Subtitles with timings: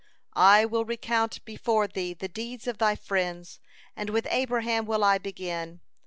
[0.33, 3.59] "I will recount before Thee the deeds of Thy friends,
[3.95, 5.79] and with Abraham will I begin.